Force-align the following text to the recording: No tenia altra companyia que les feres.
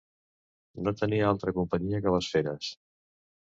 No 0.87 0.93
tenia 1.01 1.27
altra 1.33 1.55
companyia 1.59 2.01
que 2.07 2.17
les 2.17 2.33
feres. 2.37 2.75